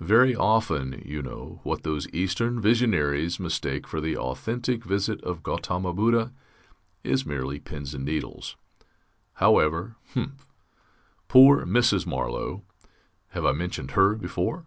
Very 0.00 0.34
often, 0.34 1.04
you 1.06 1.22
know, 1.22 1.60
what 1.62 1.84
those 1.84 2.08
Eastern 2.12 2.60
visionaries 2.60 3.38
mistake 3.38 3.86
for 3.86 4.00
the 4.00 4.16
authentic 4.16 4.82
visit 4.82 5.22
of 5.22 5.44
Ghautama 5.44 5.92
Buddha 5.94 6.32
is 7.04 7.24
merely 7.24 7.60
pins 7.60 7.94
and 7.94 8.04
needles. 8.04 8.56
However. 9.34 9.94
Humph. 10.14 10.44
Poor 11.28 11.64
Mrs. 11.64 12.08
Marlow 12.08 12.64
(have 13.28 13.46
I 13.46 13.52
mentioned 13.52 13.92
her 13.92 14.16
before?) 14.16 14.66